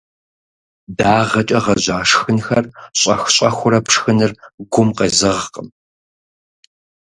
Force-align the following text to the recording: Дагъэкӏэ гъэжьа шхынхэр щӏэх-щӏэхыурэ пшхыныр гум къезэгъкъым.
Дагъэкӏэ 0.97 1.59
гъэжьа 1.63 1.97
шхынхэр 2.09 2.65
щӏэх-щӏэхыурэ 2.99 3.79
пшхыныр 3.85 4.31
гум 4.71 4.89
къезэгъкъым. 4.97 5.67